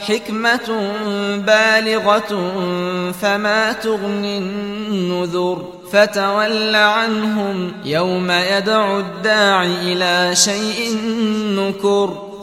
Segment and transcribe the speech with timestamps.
[0.00, 0.92] حكمة
[1.36, 2.52] بالغة
[3.20, 10.96] فما تغني النذر فتول عنهم يوم يدعو الداعي إلى شيء
[11.50, 12.35] نكر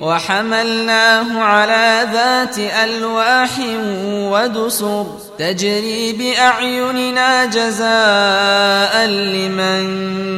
[0.00, 3.50] وحملناه على ذات ألواح
[4.12, 5.06] ودسر
[5.38, 9.86] تجري بأعيننا جزاء لمن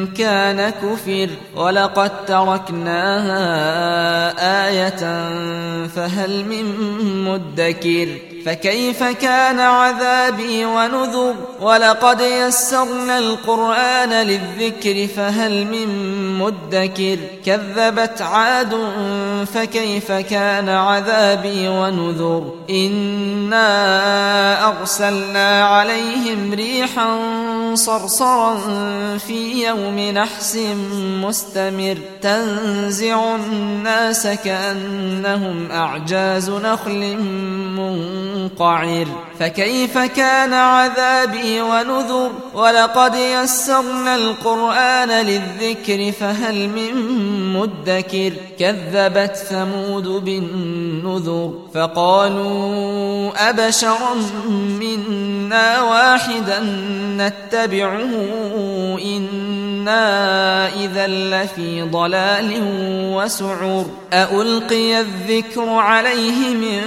[0.06, 3.38] كان كفر ولقد تركناها
[4.68, 5.28] آية
[5.86, 6.64] فهل من
[7.24, 8.08] مدكر
[8.46, 15.88] فكيف كان عذابي ونذر؟ ولقد يسرنا القرآن للذكر فهل من
[16.38, 18.76] مدكر؟ كذبت عاد
[19.54, 23.68] فكيف كان عذابي ونذر؟ إنا
[24.68, 27.18] أرسلنا عليهم ريحا
[27.74, 28.58] صرصرا
[29.18, 30.58] في يوم نحس
[31.22, 31.98] مستمر.
[32.22, 37.02] تنزع الناس كأنهم أعجاز نخل
[38.38, 39.06] منقعر
[39.38, 46.94] فكيف كان عذابي ونذر ولقد يسرنا القرآن للذكر فهل من
[47.52, 54.14] مدكر كذبت ثمود بالنذر فقالوا أبشرا
[54.80, 56.60] منا واحدا
[57.16, 58.08] نتبعه
[59.88, 62.60] إذا لفي ضلال
[63.14, 66.80] وسعر ألقي الذكر عليه من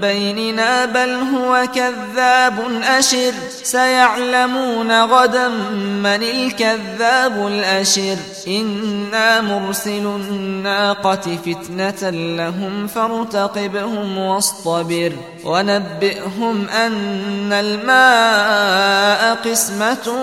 [0.00, 2.58] بيننا بل هو كذاب
[2.98, 8.16] أشر سيعلمون غدا من الكذاب الأشر
[8.48, 15.12] إنا مرسل الناقة فتنة لهم فارتقبهم واصطبر
[15.44, 20.14] ونبئهم أن الماء قسمة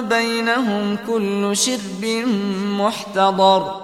[0.00, 2.04] بينهم كل شرب
[2.78, 3.83] محتضر.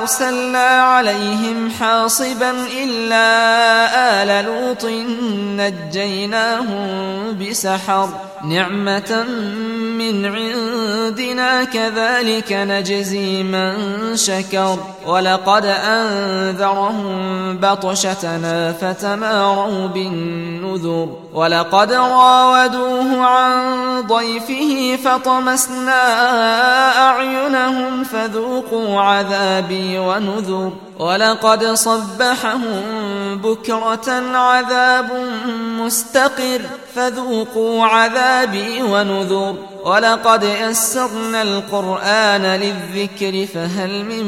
[0.00, 3.26] أرسلنا عليهم حاصبا إلا
[4.22, 4.84] آل لوط
[5.56, 8.08] نجيناهم بسحر.
[8.44, 9.24] نعمة
[9.98, 10.26] من
[11.02, 13.72] عندنا كذلك نجزي من
[14.16, 23.52] شكر ولقد أنذرهم بطشتنا فتماروا بالنذر ولقد راودوه عن
[24.06, 26.02] ضيفه فطمسنا
[27.08, 32.82] أعينهم فذوقوا عذابي ونذر ولقد صبحهم
[33.36, 35.10] بكرة عذاب
[35.78, 36.60] مستقر
[36.94, 39.54] فذوقوا عذابي ونذر.
[39.84, 44.24] ولقد يسرنا القرآن للذكر فهل من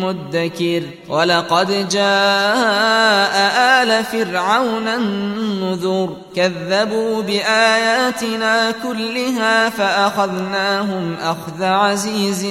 [0.00, 0.82] مدكر.
[1.08, 3.34] ولقد جاء
[3.82, 12.46] آل فرعون النذر كذبوا بآياتنا كلها فأخذناهم أخذ عزيز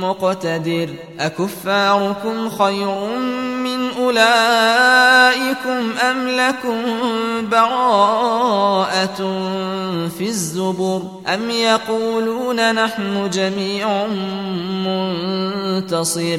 [0.00, 0.88] مقتدر.
[1.20, 3.08] أكفاركم خير
[4.08, 6.82] أولئكم أم لكم
[7.50, 9.16] براءة
[10.18, 14.06] في الزبر أم يقولون نحن جميع
[14.86, 16.38] منتصر